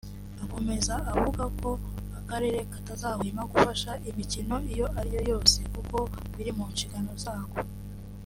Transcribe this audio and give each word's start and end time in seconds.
Akomeza 0.43 0.93
avuga 1.13 1.43
ko 1.59 1.69
Akarere 2.19 2.59
katazahwema 2.73 3.43
gufasha 3.51 3.91
imikino 4.09 4.55
iyo 4.73 4.87
ari 4.99 5.09
yo 5.15 5.21
yose 5.31 5.59
kuko 5.75 5.97
biri 6.35 6.51
mu 6.57 6.65
nshingano 6.73 7.11
zako 7.23 7.57